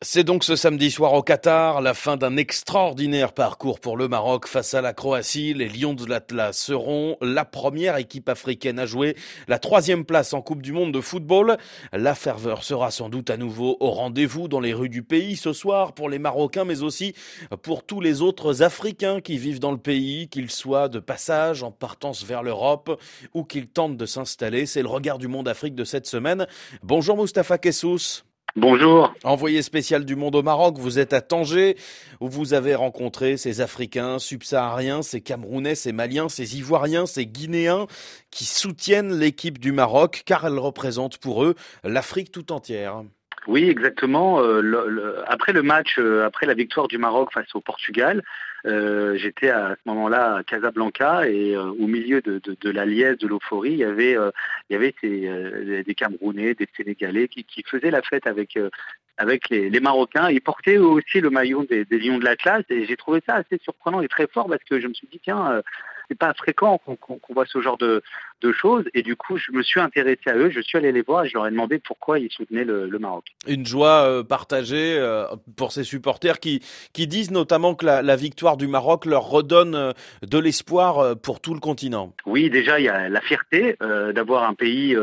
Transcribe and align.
C'est 0.00 0.22
donc 0.22 0.44
ce 0.44 0.54
samedi 0.54 0.92
soir 0.92 1.12
au 1.14 1.24
Qatar, 1.24 1.80
la 1.80 1.92
fin 1.92 2.16
d'un 2.16 2.36
extraordinaire 2.36 3.32
parcours 3.32 3.80
pour 3.80 3.96
le 3.96 4.06
Maroc 4.06 4.46
face 4.46 4.74
à 4.74 4.80
la 4.80 4.92
Croatie. 4.92 5.54
Les 5.54 5.68
Lions 5.68 5.92
de 5.92 6.06
l'Atlas 6.06 6.56
seront 6.56 7.16
la 7.20 7.44
première 7.44 7.96
équipe 7.96 8.28
africaine 8.28 8.78
à 8.78 8.86
jouer 8.86 9.16
la 9.48 9.58
troisième 9.58 10.04
place 10.04 10.34
en 10.34 10.40
Coupe 10.40 10.62
du 10.62 10.70
Monde 10.70 10.92
de 10.92 11.00
football. 11.00 11.56
La 11.92 12.14
ferveur 12.14 12.62
sera 12.62 12.92
sans 12.92 13.08
doute 13.08 13.28
à 13.28 13.36
nouveau 13.36 13.76
au 13.80 13.90
rendez-vous 13.90 14.46
dans 14.46 14.60
les 14.60 14.72
rues 14.72 14.88
du 14.88 15.02
pays 15.02 15.34
ce 15.34 15.52
soir 15.52 15.94
pour 15.94 16.08
les 16.08 16.20
Marocains, 16.20 16.64
mais 16.64 16.82
aussi 16.82 17.12
pour 17.62 17.82
tous 17.82 18.00
les 18.00 18.22
autres 18.22 18.62
Africains 18.62 19.20
qui 19.20 19.36
vivent 19.36 19.58
dans 19.58 19.72
le 19.72 19.78
pays, 19.78 20.28
qu'ils 20.28 20.52
soient 20.52 20.88
de 20.88 21.00
passage 21.00 21.64
en 21.64 21.72
partance 21.72 22.22
vers 22.22 22.44
l'Europe 22.44 23.02
ou 23.34 23.42
qu'ils 23.42 23.66
tentent 23.66 23.96
de 23.96 24.06
s'installer. 24.06 24.64
C'est 24.64 24.82
le 24.82 24.88
regard 24.88 25.18
du 25.18 25.26
monde 25.26 25.48
Afrique 25.48 25.74
de 25.74 25.82
cette 25.82 26.06
semaine. 26.06 26.46
Bonjour 26.84 27.20
Mustapha 27.20 27.58
Kessous. 27.58 28.27
Bonjour. 28.56 29.14
Envoyé 29.24 29.62
spécial 29.62 30.04
du 30.04 30.16
monde 30.16 30.34
au 30.34 30.42
Maroc, 30.42 30.78
vous 30.78 30.98
êtes 30.98 31.12
à 31.12 31.20
Tanger, 31.20 31.76
où 32.20 32.28
vous 32.28 32.54
avez 32.54 32.74
rencontré 32.74 33.36
ces 33.36 33.60
Africains 33.60 34.18
subsahariens, 34.18 35.02
ces 35.02 35.20
Camerounais, 35.20 35.74
ces 35.74 35.92
Maliens, 35.92 36.28
ces 36.28 36.56
Ivoiriens, 36.56 37.06
ces 37.06 37.26
Guinéens, 37.26 37.86
qui 38.30 38.44
soutiennent 38.44 39.16
l'équipe 39.16 39.58
du 39.58 39.70
Maroc, 39.70 40.22
car 40.24 40.46
elle 40.46 40.58
représente 40.58 41.18
pour 41.18 41.44
eux 41.44 41.54
l'Afrique 41.84 42.32
tout 42.32 42.50
entière. 42.50 43.04
Oui, 43.46 43.68
exactement. 43.68 44.40
Euh, 44.42 45.22
après 45.26 45.52
le 45.52 45.62
match, 45.62 45.96
euh, 45.98 46.26
après 46.26 46.46
la 46.46 46.54
victoire 46.54 46.88
du 46.88 46.98
Maroc 46.98 47.32
face 47.32 47.54
au 47.54 47.60
Portugal, 47.60 48.22
euh, 48.66 49.16
j'étais 49.16 49.50
à 49.50 49.76
ce 49.76 49.88
moment-là 49.88 50.36
à 50.36 50.42
Casablanca 50.42 51.28
et 51.28 51.56
au 51.56 51.86
milieu 51.86 52.20
de, 52.20 52.70
la 52.70 52.84
liesse, 52.84 53.18
de 53.18 53.28
l'euphorie, 53.28 53.72
il 53.72 53.78
y 53.78 53.84
avait, 53.84 54.16
des 55.00 55.94
Camerounais, 55.94 56.54
des 56.54 56.68
Sénégalais 56.76 57.28
qui, 57.28 57.64
faisaient 57.66 57.90
la 57.90 58.02
fête 58.02 58.26
avec 58.26 58.58
avec 59.20 59.48
les, 59.48 59.80
Marocains. 59.80 60.30
Ils 60.30 60.40
portaient 60.40 60.78
aussi 60.78 61.20
le 61.20 61.30
maillot 61.30 61.64
des, 61.64 61.84
des 61.84 61.98
Lions 61.98 62.18
de 62.18 62.24
l'Atlas 62.24 62.62
et 62.70 62.86
j'ai 62.86 62.96
trouvé 62.96 63.20
ça 63.26 63.36
assez 63.36 63.58
surprenant 63.62 64.00
et 64.00 64.08
très 64.08 64.28
fort 64.28 64.46
parce 64.46 64.62
que 64.64 64.80
je 64.80 64.86
me 64.86 64.94
suis 64.94 65.08
dit 65.08 65.20
tiens 65.22 65.62
c'est 66.08 66.18
pas 66.18 66.32
fréquent 66.34 66.78
qu'on 66.78 67.20
voit 67.34 67.46
ce 67.46 67.60
genre 67.60 67.78
de, 67.78 68.02
choses. 68.52 68.84
Et 68.94 69.02
du 69.02 69.14
coup, 69.14 69.36
je 69.36 69.52
me 69.52 69.62
suis 69.62 69.80
intéressé 69.80 70.22
à 70.26 70.34
eux, 70.34 70.50
je 70.50 70.60
suis 70.60 70.78
allé 70.78 70.90
les 70.90 71.02
voir 71.02 71.24
et 71.24 71.28
je 71.28 71.34
leur 71.34 71.46
ai 71.46 71.50
demandé 71.50 71.78
pourquoi 71.78 72.18
ils 72.18 72.30
soutenaient 72.30 72.64
le, 72.64 72.98
Maroc. 72.98 73.24
Une 73.46 73.66
joie 73.66 74.04
euh, 74.04 74.24
partagée 74.24 74.96
euh, 74.96 75.26
pour 75.56 75.72
ces 75.72 75.84
supporters 75.84 76.40
qui, 76.40 76.62
qui 76.92 77.06
disent 77.06 77.30
notamment 77.30 77.74
que 77.74 77.84
la, 77.84 78.16
victoire 78.16 78.56
du 78.56 78.66
Maroc 78.66 79.04
leur 79.04 79.28
redonne 79.28 79.74
euh, 79.74 79.92
de 80.22 80.38
l'espoir 80.38 81.16
pour 81.18 81.40
tout 81.40 81.52
le 81.52 81.60
continent. 81.60 82.14
Oui, 82.26 82.48
déjà, 82.48 82.80
il 82.80 82.86
y 82.86 82.88
a 82.88 83.08
la 83.08 83.20
fierté 83.20 83.76
d'avoir 84.14 84.44
un 84.44 84.54
pays 84.54 84.96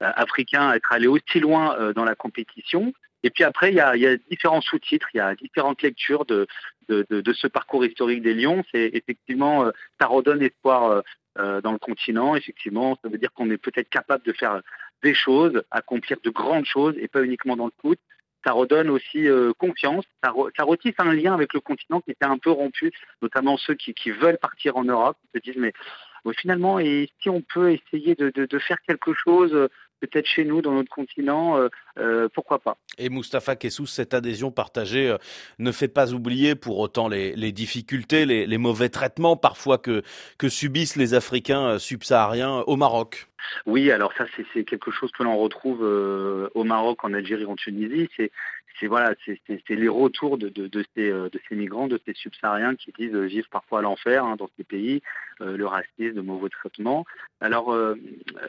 africain 0.00 0.72
être 0.72 0.92
allé 0.92 1.06
aussi 1.06 1.40
loin 1.40 1.92
dans 1.94 2.04
la 2.04 2.14
compétition. 2.14 2.92
Et 3.22 3.30
puis 3.30 3.44
après, 3.44 3.70
il 3.70 3.76
y 3.76 3.80
a, 3.80 4.16
différents 4.30 4.60
sous-titres, 4.60 5.08
il 5.14 5.18
y 5.18 5.20
a 5.20 5.34
différentes 5.34 5.82
lectures 5.82 6.24
de, 6.24 6.46
ce 6.88 7.46
parcours 7.46 7.84
historique 7.84 8.22
des 8.22 8.34
Lions. 8.34 8.64
C'est 8.72 8.90
effectivement, 8.92 9.66
euh, 9.66 9.70
ça 10.00 10.06
redonne 10.06 10.42
espoir 10.42 10.84
euh, 10.84 11.00
euh, 11.38 11.60
dans 11.60 11.72
le 11.72 11.78
continent. 11.78 12.34
Effectivement, 12.34 12.98
ça 13.02 13.08
veut 13.08 13.18
dire 13.18 13.32
qu'on 13.32 13.50
est 13.50 13.58
peut-être 13.58 13.88
capable 13.88 14.24
de 14.24 14.32
faire 14.32 14.60
des 15.02 15.14
choses, 15.14 15.62
accomplir 15.70 16.18
de 16.22 16.30
grandes 16.30 16.66
choses, 16.66 16.94
et 16.98 17.08
pas 17.08 17.22
uniquement 17.22 17.56
dans 17.56 17.66
le 17.66 17.72
foot. 17.80 17.98
Ça 18.44 18.52
redonne 18.52 18.90
aussi 18.90 19.28
confiance, 19.56 20.04
ça, 20.20 20.32
retisse 20.64 20.94
un 20.98 21.14
lien 21.14 21.32
avec 21.32 21.54
le 21.54 21.60
continent 21.60 22.00
qui 22.00 22.10
était 22.10 22.24
un 22.24 22.38
peu 22.38 22.50
rompu, 22.50 22.90
notamment 23.20 23.56
ceux 23.56 23.74
qui, 23.74 24.10
veulent 24.10 24.38
partir 24.38 24.76
en 24.76 24.82
Europe, 24.82 25.16
se 25.32 25.38
disent 25.38 25.56
mais 25.56 25.72
finalement, 26.38 26.78
et 26.78 27.08
si 27.20 27.28
on 27.28 27.42
peut 27.42 27.72
essayer 27.72 28.14
de, 28.14 28.58
faire 28.58 28.78
quelque 28.86 29.12
chose 29.12 29.68
peut-être 30.02 30.26
chez 30.26 30.44
nous, 30.44 30.62
dans 30.62 30.72
notre 30.72 30.90
continent, 30.90 31.56
euh, 31.56 31.68
euh, 31.98 32.28
pourquoi 32.34 32.58
pas. 32.58 32.76
Et 32.98 33.08
Mustapha 33.08 33.56
Kessous, 33.56 33.86
cette 33.86 34.14
adhésion 34.14 34.50
partagée 34.50 35.08
euh, 35.08 35.18
ne 35.58 35.70
fait 35.72 35.88
pas 35.88 36.12
oublier 36.12 36.54
pour 36.54 36.78
autant 36.78 37.08
les, 37.08 37.52
difficultés, 37.52 38.26
les, 38.26 38.58
mauvais 38.58 38.88
traitements 38.88 39.36
parfois 39.36 39.78
que 39.78 40.02
subissent 40.48 40.96
les 40.96 41.14
Africains 41.14 41.78
subsahariens 41.78 42.64
au 42.66 42.76
Maroc. 42.76 43.28
Oui, 43.66 43.90
alors 43.90 44.12
ça 44.14 44.26
c'est 44.54 44.64
quelque 44.64 44.90
chose 44.90 45.12
que 45.12 45.22
l'on 45.22 45.36
retrouve 45.36 45.82
au 45.82 46.64
Maroc, 46.64 47.04
en 47.04 47.12
Algérie, 47.14 47.44
en 47.46 47.56
Tunisie. 47.56 48.08
C'est 48.16 48.30
voilà, 48.86 49.14
les 49.68 49.88
retours 49.88 50.38
de, 50.38 50.48
de, 50.48 50.84
ces, 50.96 51.54
migrants, 51.54 51.86
de 51.86 52.00
ces 52.04 52.14
subsahariens 52.14 52.74
qui 52.74 52.92
disent 52.98 53.14
vivre 53.14 53.46
parfois 53.48 53.78
à 53.78 53.82
l'enfer 53.82 54.24
hein, 54.24 54.34
dans 54.36 54.50
ces 54.56 54.64
pays, 54.64 55.02
le 55.38 55.64
racisme, 55.66 56.16
le 56.16 56.22
mauvais 56.22 56.48
traitement. 56.48 57.04
Alors 57.40 57.76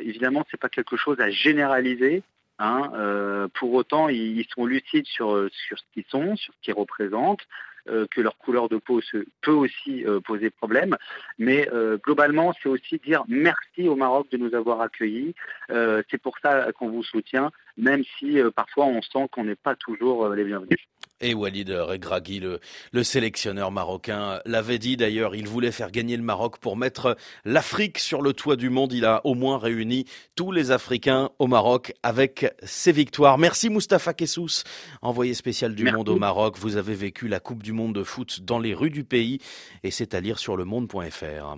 évidemment, 0.00 0.44
c'est 0.50 0.60
pas 0.60 0.68
quelque 0.68 0.96
chose 0.96 1.18
à 1.20 1.30
généraliser. 1.30 2.22
Hein, 2.58 2.90
euh, 2.94 3.48
pour 3.54 3.72
autant, 3.74 4.08
ils, 4.08 4.44
sont 4.52 4.66
lucides 4.66 5.06
sur, 5.06 5.48
sur 5.52 5.78
ce 5.78 5.84
qu'ils 5.94 6.04
sont, 6.08 6.36
sur 6.36 6.52
ce 6.54 6.58
qu'ils 6.60 6.74
représentent, 6.74 7.46
euh, 7.77 7.77
que 8.10 8.20
leur 8.20 8.36
couleur 8.38 8.68
de 8.68 8.76
peau 8.76 9.00
peut 9.40 9.52
aussi 9.52 10.04
euh, 10.04 10.20
poser 10.20 10.50
problème. 10.50 10.96
Mais 11.38 11.68
globalement, 12.04 12.52
c'est 12.62 12.68
aussi 12.68 12.98
dire 12.98 13.24
merci 13.28 13.88
au 13.88 13.96
Maroc 13.96 14.28
de 14.30 14.36
nous 14.36 14.54
avoir 14.54 14.80
accueillis. 14.80 15.34
c'est 15.68 16.18
pour 16.20 16.38
ça 16.42 16.72
qu'on 16.72 16.88
vous 16.88 17.02
soutient, 17.02 17.50
même 17.78 18.02
si 18.18 18.38
parfois 18.54 18.86
on 18.86 19.00
sent 19.00 19.28
qu'on 19.32 19.44
n'est 19.44 19.56
pas 19.56 19.76
toujours 19.76 20.28
les 20.28 20.44
bienvenus. 20.44 20.78
Et 21.20 21.34
Walid 21.34 21.70
Regragui, 21.70 22.38
le, 22.38 22.60
le 22.92 23.02
sélectionneur 23.02 23.72
marocain, 23.72 24.40
l'avait 24.44 24.78
dit 24.78 24.96
d'ailleurs, 24.96 25.34
il 25.34 25.48
voulait 25.48 25.72
faire 25.72 25.90
gagner 25.90 26.16
le 26.16 26.22
Maroc 26.22 26.58
pour 26.58 26.76
mettre 26.76 27.16
l'Afrique 27.44 27.98
sur 27.98 28.22
le 28.22 28.32
toit 28.32 28.54
du 28.54 28.70
monde. 28.70 28.92
Il 28.92 29.04
a 29.04 29.20
au 29.24 29.34
moins 29.34 29.58
réuni 29.58 30.04
tous 30.36 30.52
les 30.52 30.70
Africains 30.70 31.30
au 31.40 31.48
Maroc 31.48 31.92
avec 32.04 32.54
ses 32.62 32.92
victoires. 32.92 33.36
Merci 33.36 33.68
Mustapha 33.68 34.14
Kessous, 34.14 34.62
envoyé 35.02 35.34
spécial 35.34 35.74
du 35.74 35.90
monde 35.90 36.08
au 36.08 36.16
Maroc. 36.16 36.56
Vous 36.58 36.76
avez 36.76 36.94
vécu 36.94 37.26
la 37.26 37.40
Coupe 37.40 37.64
du 37.64 37.72
monde 37.72 37.96
de 37.96 38.04
foot 38.04 38.42
dans 38.42 38.60
les 38.60 38.74
rues 38.74 38.90
du 38.90 39.02
pays 39.02 39.40
et 39.82 39.90
c'est 39.90 40.14
à 40.14 40.20
lire 40.20 40.38
sur 40.38 40.56
le 40.56 40.64
monde.fr. 40.64 41.56